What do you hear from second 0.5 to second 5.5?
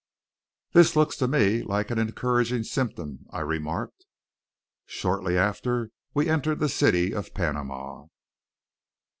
"That looks to me like an encouraging symptom," I remarked. Shortly